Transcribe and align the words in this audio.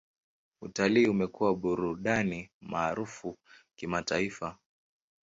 Utalii 0.61 1.07
umekuwa 1.09 1.55
burudani 1.55 2.49
maarufu 2.61 3.37
kimataifa. 3.75 4.57